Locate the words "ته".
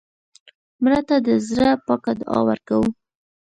1.07-1.15